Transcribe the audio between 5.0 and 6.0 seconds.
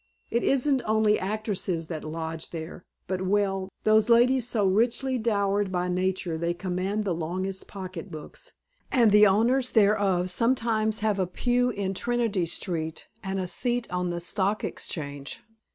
dowered by